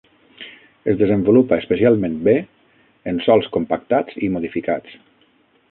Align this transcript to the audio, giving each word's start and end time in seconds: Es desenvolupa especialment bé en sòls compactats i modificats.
Es 0.93 0.95
desenvolupa 1.01 1.59
especialment 1.63 2.15
bé 2.29 2.35
en 3.13 3.21
sòls 3.27 3.53
compactats 3.59 4.21
i 4.29 4.33
modificats. 4.39 4.97